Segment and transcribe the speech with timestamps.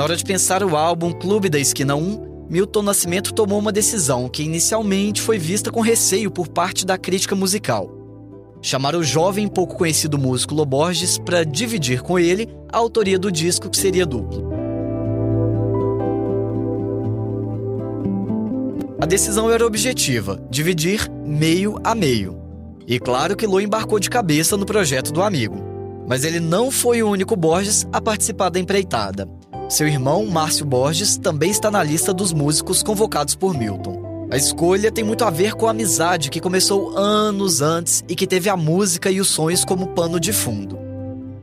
[0.00, 4.30] Na hora de pensar o álbum Clube da Esquina 1, Milton Nascimento tomou uma decisão
[4.30, 7.90] que inicialmente foi vista com receio por parte da crítica musical.
[8.62, 13.68] Chamar o jovem pouco conhecido músico Loborges para dividir com ele a autoria do disco
[13.68, 14.50] que seria duplo.
[19.02, 22.40] A decisão era objetiva: dividir meio a meio.
[22.86, 25.62] E claro que Lô embarcou de cabeça no projeto do amigo.
[26.08, 29.28] Mas ele não foi o único Borges a participar da empreitada.
[29.70, 34.26] Seu irmão, Márcio Borges, também está na lista dos músicos convocados por Milton.
[34.28, 38.26] A escolha tem muito a ver com a amizade que começou anos antes e que
[38.26, 40.76] teve a música e os sonhos como pano de fundo.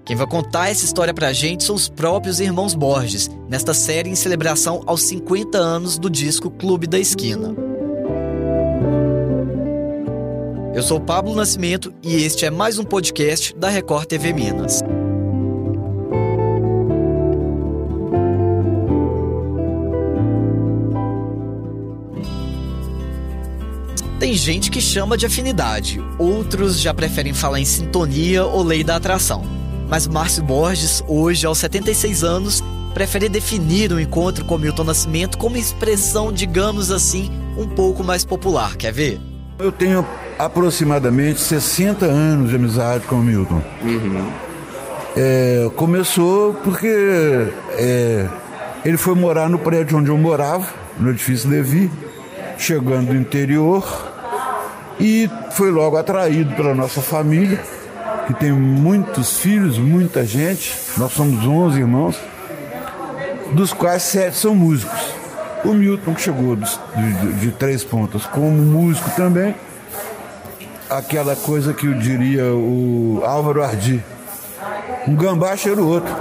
[0.03, 4.15] Quem vai contar essa história pra gente são os próprios irmãos Borges, nesta série em
[4.15, 7.55] celebração aos 50 anos do disco Clube da Esquina.
[10.75, 14.83] Eu sou Pablo Nascimento e este é mais um podcast da Record TV Minas.
[24.37, 29.43] Gente que chama de afinidade, outros já preferem falar em sintonia ou lei da atração.
[29.89, 35.57] Mas Márcio Borges, hoje aos 76 anos, prefere definir o encontro com Milton Nascimento como
[35.57, 38.75] expressão, digamos assim, um pouco mais popular.
[38.75, 39.19] Quer ver?
[39.59, 40.05] Eu tenho
[40.37, 43.61] aproximadamente 60 anos de amizade com o Milton.
[43.81, 44.31] Uhum.
[45.15, 46.87] É, começou porque
[47.71, 48.27] é,
[48.85, 50.67] ele foi morar no prédio onde eu morava,
[50.99, 51.89] no edifício Levi,
[52.57, 54.13] chegando do interior,
[54.99, 57.59] e foi logo atraído pela nossa família
[58.27, 60.75] que tem muitos filhos, muita gente.
[60.97, 62.19] Nós somos 11 irmãos,
[63.53, 64.99] dos quais sete são músicos.
[65.63, 66.69] O Milton, que chegou de,
[67.39, 69.55] de, três pontas como músico também,
[70.89, 74.03] aquela coisa que eu diria o Álvaro Ardi,
[75.07, 76.13] um gambá cheira o outro.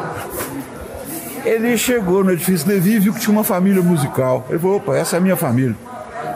[1.45, 4.47] Ele chegou no edifício Levi e viu que tinha uma família musical.
[4.49, 5.77] Ele falou, opa, essa é a minha família.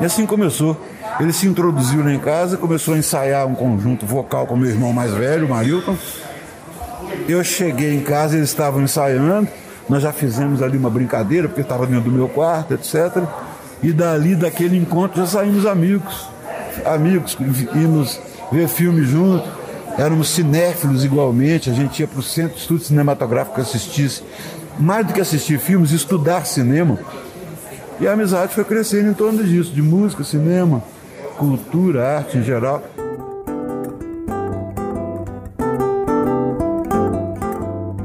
[0.01, 0.77] E assim começou.
[1.21, 4.91] Ele se introduziu lá em casa, começou a ensaiar um conjunto vocal com meu irmão
[4.91, 5.95] mais velho, o Marilton.
[7.29, 9.47] Eu cheguei em casa, eles estavam ensaiando,
[9.87, 13.23] nós já fizemos ali uma brincadeira, porque estava dentro do meu quarto, etc.
[13.83, 16.27] E dali, daquele encontro, já saímos amigos.
[16.87, 17.37] Amigos,
[17.75, 18.19] íamos
[18.51, 19.47] ver filme junto,
[19.99, 24.23] éramos cinéfilos igualmente, a gente ia para o Centro de Estudo Cinematográfico assistir,
[24.79, 26.99] mais do que assistir filmes, estudar cinema.
[28.01, 30.83] E a amizade foi crescendo em torno disso, de música, cinema,
[31.41, 32.83] cultura, arte em geral.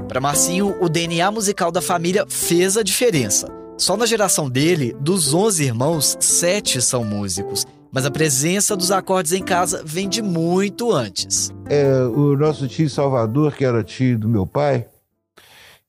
[0.07, 3.47] Para Marcinho, o DNA musical da família fez a diferença.
[3.77, 7.65] Só na geração dele, dos 11 irmãos, sete são músicos.
[7.91, 11.51] Mas a presença dos acordes em casa vem de muito antes.
[11.69, 14.87] É, o nosso tio Salvador, que era tio do meu pai,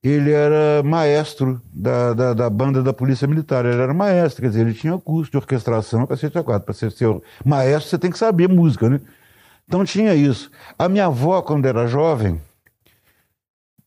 [0.09, 3.65] ele era maestro da, da, da, banda da Polícia Militar.
[3.65, 6.65] Ele era maestro, quer dizer, ele tinha curso de orquestração para ser quatro.
[6.65, 9.01] Para ser seu maestro, você tem que saber música, né?
[9.67, 10.51] Então tinha isso.
[10.79, 12.41] A minha avó, quando era jovem,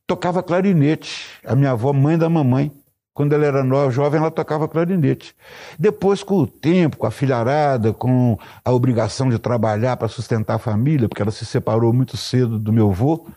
[0.08, 1.40] tocava clarinete.
[1.46, 2.72] A minha avó, mãe da mamãe,
[3.14, 5.36] quando ela era nova, jovem, ela tocava clarinete.
[5.78, 10.60] Depois, com o tempo, com a filharada, com a obrigação de trabalhar para sustentar a
[10.60, 13.28] família, porque ela se separou muito cedo do meu avô,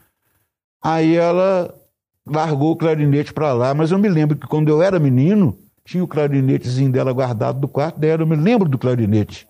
[0.82, 1.81] aí ela
[2.26, 6.02] largou o clarinete para lá, mas eu me lembro que quando eu era menino, tinha
[6.02, 9.46] o clarinetezinho dela guardado do quarto dela, eu me lembro do clarinete.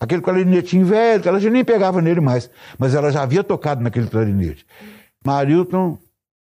[0.00, 3.82] Aquele clarinetinho velho, que ela já nem pegava nele mais, mas ela já havia tocado
[3.82, 4.66] naquele clarinete.
[5.24, 5.98] Marilton,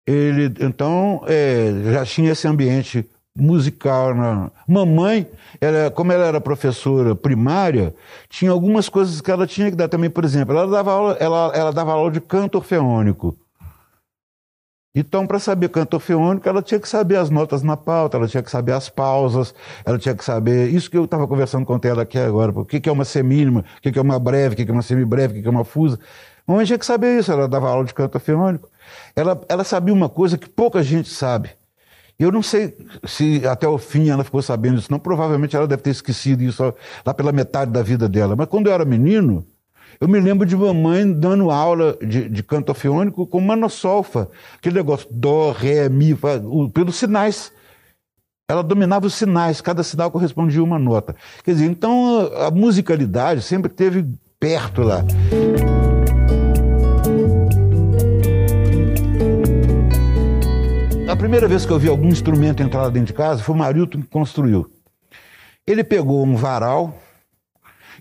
[0.07, 3.05] ele então é, já tinha esse ambiente
[3.37, 4.15] musical.
[4.15, 4.51] Na...
[4.67, 5.27] Mamãe,
[5.59, 7.93] ela, como ela era professora primária,
[8.29, 10.09] tinha algumas coisas que ela tinha que dar também.
[10.09, 13.37] Por exemplo, ela dava aula, ela, ela dava aula de canto orfeônico.
[14.95, 18.41] Então, para saber canto orfeônico, ela tinha que saber as notas na pauta, ela tinha
[18.41, 20.69] que saber as pausas, ela tinha que saber.
[20.69, 23.81] Isso que eu estava conversando com ela aqui agora, o que, é uma semínima, o
[23.81, 25.99] que, é uma breve, o que, é uma semibreve, o que, é uma fusa.
[26.47, 28.69] Mamãe tinha que saber isso, ela dava aula de canto orfeônico.
[29.15, 31.49] Ela, ela sabia uma coisa que pouca gente sabe.
[32.17, 34.99] Eu não sei se até o fim ela ficou sabendo isso, não.
[34.99, 36.73] Provavelmente ela deve ter esquecido isso
[37.05, 38.35] lá pela metade da vida dela.
[38.37, 39.45] Mas quando eu era menino,
[39.99, 45.07] eu me lembro de mamãe dando aula de, de canto orfeônico com manossolfa, aquele negócio
[45.11, 46.17] dó, ré, mi,
[46.73, 47.51] pelos sinais.
[48.47, 51.15] Ela dominava os sinais, cada sinal correspondia a uma nota.
[51.43, 54.05] Quer dizer, então a musicalidade sempre esteve
[54.39, 55.03] perto lá.
[61.07, 64.01] A primeira vez que eu vi algum instrumento entrar dentro de casa foi o Marilton
[64.01, 64.69] que construiu.
[65.65, 66.99] Ele pegou um varal,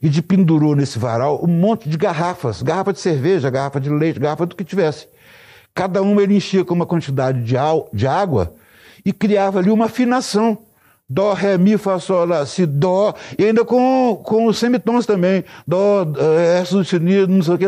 [0.04, 4.20] e de pendurou nesse varal um monte de garrafas, garrafa de cerveja, garrafa de leite,
[4.20, 5.08] garrafa do que tivesse.
[5.74, 7.54] Cada uma ele enchia com uma quantidade de,
[7.90, 8.52] de água
[9.02, 10.58] e criava ali uma afinação.
[11.08, 15.42] Dó, Ré, Mi, Fá, Sol, Lá, Si, Dó, e ainda com, com os semitons também.
[15.66, 17.64] Dó, Ré, sustenido, não sei o que.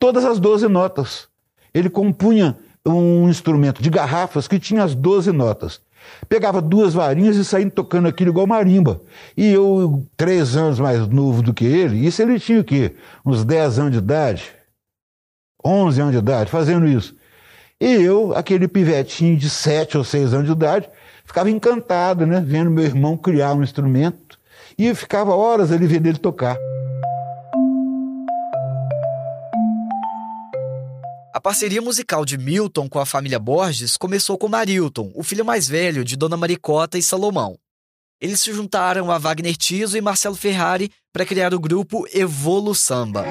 [0.00, 1.28] Todas as 12 notas.
[1.72, 5.80] Ele compunha um instrumento de garrafas que tinha as 12 notas.
[6.28, 9.00] Pegava duas varinhas e saía tocando aquilo igual marimba.
[9.36, 12.94] E eu, três anos mais novo do que ele, isso ele tinha o quê?
[13.24, 14.52] Uns 10 anos de idade,
[15.64, 17.16] 11 anos de idade, fazendo isso.
[17.80, 20.88] E eu, aquele pivetinho de 7 ou 6 anos de idade,
[21.24, 22.42] ficava encantado, né?
[22.44, 24.38] Vendo meu irmão criar um instrumento.
[24.76, 26.56] E eu ficava horas ali vendo ele tocar.
[31.38, 35.68] A parceria musical de Milton com a família Borges começou com Marilton, o filho mais
[35.68, 37.56] velho de Dona Maricota e Salomão.
[38.20, 43.24] Eles se juntaram a Wagner Tiso e Marcelo Ferrari para criar o grupo Evolu Samba.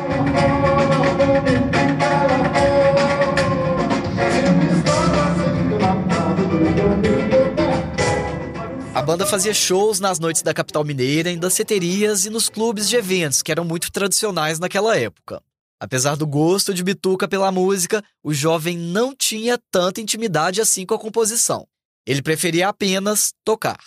[8.96, 12.96] A banda fazia shows nas noites da capital mineira, em danceterias e nos clubes de
[12.96, 15.42] eventos que eram muito tradicionais naquela época.
[15.80, 20.96] Apesar do gosto de Bituca pela música, o jovem não tinha tanta intimidade assim com
[20.96, 21.68] a composição.
[22.06, 23.78] Ele preferia apenas tocar.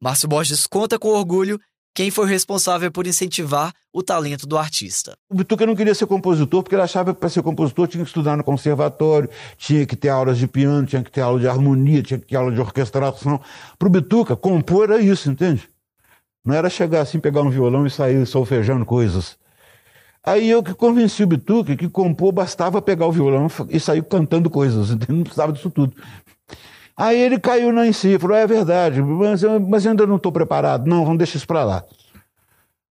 [0.00, 1.60] Márcio Borges conta com orgulho
[1.94, 5.16] quem foi responsável por incentivar o talento do artista.
[5.30, 8.08] O Bituca não queria ser compositor porque ele achava que para ser compositor tinha que
[8.08, 12.02] estudar no conservatório, tinha que ter aulas de piano, tinha que ter aula de harmonia,
[12.02, 13.40] tinha que ter aula de orquestração.
[13.78, 15.68] Para o Bituca, compor era isso, entende?
[16.44, 19.38] Não era chegar assim, pegar um violão e sair solfejando coisas.
[20.26, 24.50] Aí eu que convenci o Bituque que compor bastava pegar o violão e sair cantando
[24.50, 25.94] coisas, não precisava disso tudo.
[26.96, 30.32] Aí ele caiu na em si, falou: é verdade, mas eu, mas ainda não estou
[30.32, 30.88] preparado.
[30.88, 31.84] Não, vamos deixar isso para lá.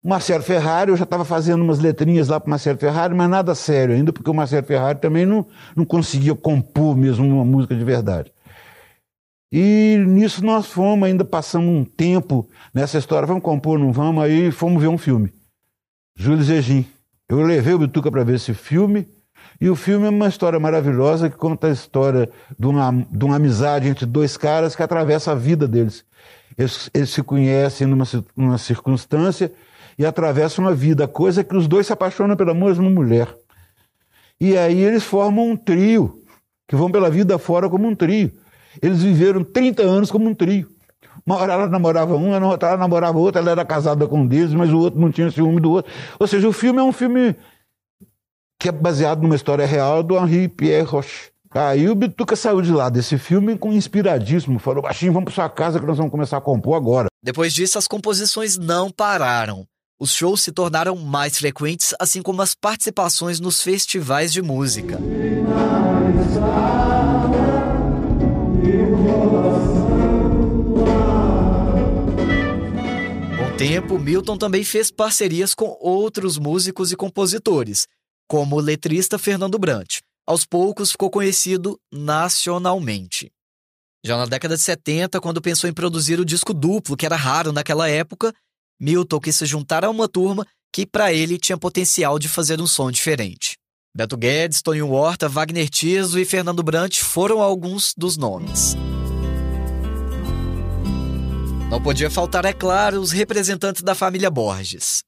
[0.02, 3.54] Marcelo Ferrari, eu já estava fazendo umas letrinhas lá para o Marcelo Ferrari, mas nada
[3.54, 5.44] sério ainda, porque o Marcelo Ferrari também não,
[5.74, 8.32] não conseguia compor mesmo uma música de verdade.
[9.52, 14.50] E nisso nós fomos, ainda passamos um tempo nessa história, vamos compor, não vamos, aí
[14.52, 15.32] fomos ver um filme.
[16.16, 16.86] Júlio Zegim.
[17.28, 19.08] Eu levei o Bituca para ver esse filme,
[19.60, 23.36] e o filme é uma história maravilhosa que conta a história de uma, de uma
[23.36, 26.04] amizade entre dois caras que atravessa a vida deles.
[26.56, 28.04] Eles, eles se conhecem numa,
[28.36, 29.52] numa circunstância
[29.98, 33.34] e atravessam a vida, coisa que os dois se apaixonam pela mesma mulher.
[34.40, 36.22] E aí eles formam um trio,
[36.68, 38.30] que vão pela vida fora como um trio.
[38.80, 40.68] Eles viveram 30 anos como um trio.
[41.24, 44.52] Uma hora ela namorava um, outra ela namorava outra, ela era casada com um deles,
[44.52, 45.92] mas o outro não tinha ciúme do outro.
[46.18, 47.34] Ou seja, o filme é um filme
[48.58, 51.30] que é baseado numa história real do Henri Pierre Roche.
[51.50, 54.58] Aí o Bituca saiu de lá desse filme com inspiradíssimo.
[54.58, 57.08] Falou, baixinho, vamos para sua casa que nós vamos começar a compor agora.
[57.22, 59.66] Depois disso, as composições não pararam.
[59.98, 64.98] Os shows se tornaram mais frequentes, assim como as participações nos festivais de música.
[73.56, 77.86] Tempo, Milton também fez parcerias com outros músicos e compositores,
[78.28, 80.00] como o letrista Fernando Brant.
[80.26, 83.30] Aos poucos ficou conhecido nacionalmente.
[84.04, 87.50] Já na década de 70, quando pensou em produzir o disco duplo, que era raro
[87.50, 88.32] naquela época,
[88.78, 92.66] Milton quis se juntar a uma turma que, para ele, tinha potencial de fazer um
[92.66, 93.56] som diferente.
[93.96, 98.76] Beto Guedes, Toninho Horta, Wagner Tiso e Fernando Brant foram alguns dos nomes.
[101.68, 105.02] Não podia faltar, é claro, os representantes da família Borges.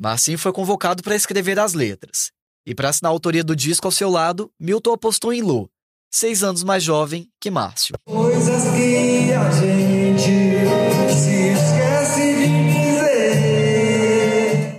[0.00, 2.30] Marcinho foi convocado para escrever as letras.
[2.64, 5.68] E para assinar a autoria do disco ao seu lado, Milton apostou em Lu,
[6.08, 7.96] seis anos mais jovem que Márcio.
[8.06, 10.30] Coisas que a gente
[11.14, 12.86] se esquece de dizer.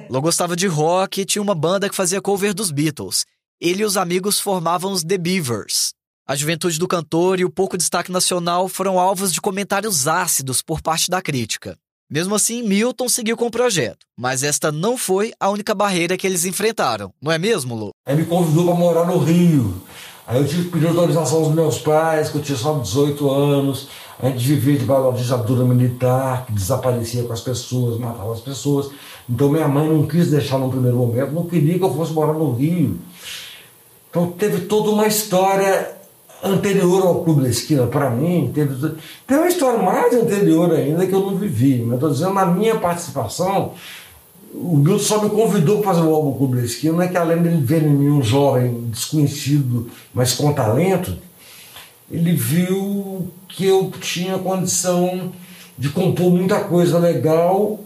[0.09, 3.25] Lu gostava de rock e tinha uma banda que fazia cover dos Beatles.
[3.59, 5.91] Ele e os amigos formavam os The Beavers.
[6.29, 10.79] A juventude do cantor e o pouco destaque nacional foram alvos de comentários ácidos por
[10.79, 11.75] parte da crítica.
[12.07, 16.27] Mesmo assim, Milton seguiu com o projeto, mas esta não foi a única barreira que
[16.27, 17.89] eles enfrentaram, não é mesmo, Lu?
[18.07, 19.81] Ele me convidou para morar no Rio.
[20.27, 23.87] Aí eu tive que pedir autorização aos meus pais, que eu tinha só 18 anos.
[24.19, 28.91] A gente vivia debaixo da ditadura militar, que desaparecia com as pessoas, matava as pessoas.
[29.27, 32.33] Então minha mãe não quis deixar no primeiro momento, não queria que eu fosse morar
[32.33, 32.99] no Rio.
[34.11, 35.97] Então teve toda uma história
[36.43, 38.95] anterior ao Clube da Esquina, para mim, teve,
[39.29, 41.81] uma história mais anterior ainda que eu não vivi.
[41.81, 43.73] Mas estou dizendo, na minha participação,
[44.53, 47.49] o Milton só me convidou para fazer o álbum Clube da Esquina, que além de
[47.49, 51.17] ele ver em mim um jovem desconhecido, mas com talento,
[52.09, 55.31] ele viu que eu tinha condição
[55.77, 57.79] de compor muita coisa legal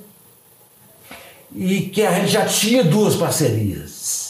[1.55, 4.22] e que a gente já tinha duas parcerias.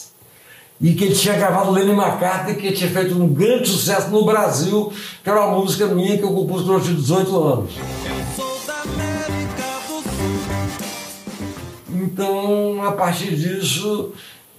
[0.83, 4.91] E que ele tinha gravado Lenny McCartney, que tinha feito um grande sucesso no Brasil,
[5.23, 7.71] que era uma música minha que eu compus durante 18 anos.
[11.89, 14.11] Então, a partir disso,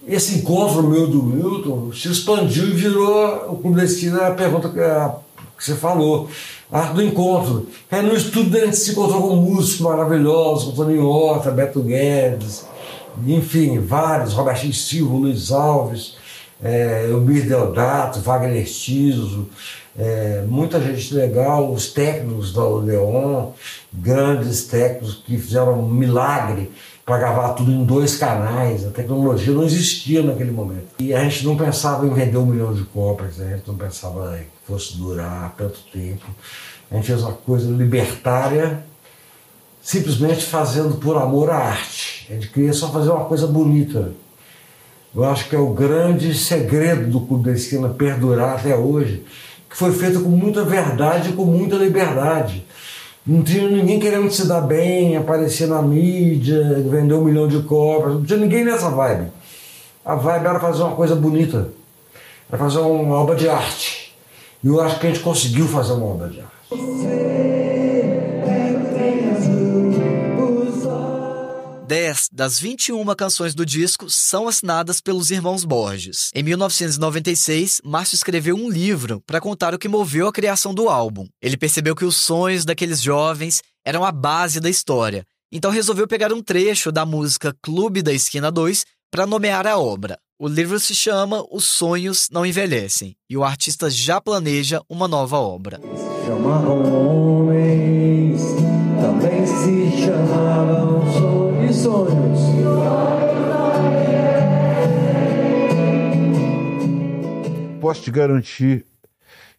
[0.07, 5.15] esse encontro meu do Milton se expandiu e virou o Esquina a pergunta que, a,
[5.55, 6.27] que você falou,
[6.71, 7.67] a arte do encontro.
[7.91, 12.65] Aí no estudo a gente se encontrou com músicos maravilhosos, como Tony Horta, Beto Guedes,
[13.25, 16.17] enfim, vários, Robertinho Silva, Luiz Alves,
[16.63, 19.47] é, Elmir Deodato, Wagner Tiso,
[19.97, 23.51] é, muita gente legal, os técnicos da Leon,
[23.93, 26.71] grandes técnicos que fizeram um milagre
[27.05, 28.85] para gravar tudo em dois canais.
[28.85, 30.87] A tecnologia não existia naquele momento.
[30.99, 34.37] E a gente não pensava em vender um milhão de cópias, a gente não pensava
[34.37, 36.25] que fosse durar tanto tempo.
[36.91, 38.83] A gente fez uma coisa libertária,
[39.81, 41.94] simplesmente fazendo por amor à arte.
[42.27, 44.11] A gente queria só fazer uma coisa bonita.
[45.15, 49.23] Eu acho que é o grande segredo do Clube da Esquina perdurar até hoje,
[49.69, 52.65] que foi feito com muita verdade e com muita liberdade.
[53.25, 58.15] Não tinha ninguém querendo se dar bem, aparecer na mídia, vender um milhão de cópias.
[58.15, 59.31] Não tinha ninguém nessa vibe.
[60.03, 61.69] A vibe era fazer uma coisa bonita.
[62.49, 64.13] Era fazer uma obra de arte.
[64.63, 67.54] E eu acho que a gente conseguiu fazer uma obra de arte.
[71.85, 76.31] 10 das 21 canções do disco são assinadas pelos irmãos Borges.
[76.33, 81.27] Em 1996, Márcio escreveu um livro para contar o que moveu a criação do álbum.
[81.39, 86.33] Ele percebeu que os sonhos daqueles jovens eram a base da história, então resolveu pegar
[86.33, 90.17] um trecho da música Clube da Esquina 2 para nomear a obra.
[90.39, 95.37] O livro se chama Os Sonhos Não Envelhecem e o artista já planeja uma nova
[95.37, 95.79] obra.
[96.67, 98.41] Homens,
[98.99, 101.34] também se sonhos,
[101.75, 102.39] sonhos.
[107.81, 108.85] Posso te garantir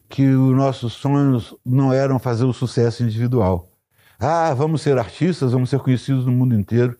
[0.08, 3.70] que os nossos sonhos não eram fazer o sucesso individual.
[4.18, 6.96] Ah, vamos ser artistas, vamos ser conhecidos no mundo inteiro,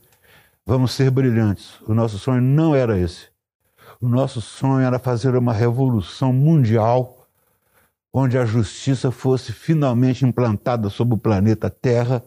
[0.65, 1.81] vamos ser brilhantes.
[1.87, 3.29] O nosso sonho não era esse.
[4.01, 7.27] O nosso sonho era fazer uma revolução mundial
[8.13, 12.25] onde a justiça fosse finalmente implantada sobre o planeta Terra,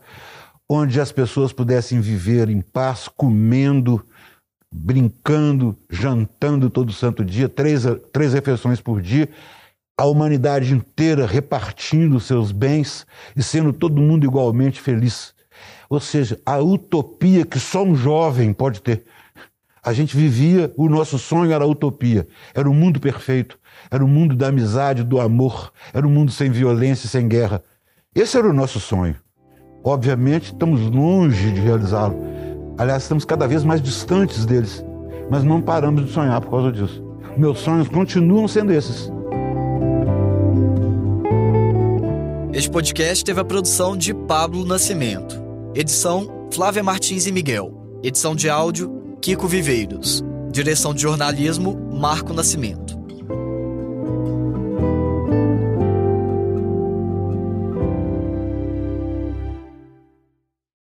[0.70, 4.06] onde as pessoas pudessem viver em paz, comendo,
[4.72, 7.84] brincando, jantando todo santo dia, três,
[8.14, 9.28] três refeições por dia,
[9.98, 15.34] a humanidade inteira repartindo seus bens e sendo todo mundo igualmente feliz.
[15.90, 19.06] Ou seja, a utopia que só um jovem pode ter.
[19.84, 23.58] A gente vivia, o nosso sonho era a utopia, era o mundo perfeito,
[23.90, 27.64] era o mundo da amizade, do amor, era o mundo sem violência sem guerra.
[28.14, 29.16] Esse era o nosso sonho.
[29.84, 32.16] Obviamente, estamos longe de realizá-lo.
[32.78, 34.84] Aliás, estamos cada vez mais distantes deles,
[35.30, 37.04] mas não paramos de sonhar por causa disso.
[37.38, 39.12] Meus sonhos continuam sendo esses.
[42.52, 45.42] Este podcast teve a produção de Pablo Nascimento.
[45.74, 47.72] Edição Flávia Martins e Miguel.
[48.04, 50.24] Edição de áudio Kiko Viveiros.
[50.52, 52.89] Direção de jornalismo Marco Nascimento.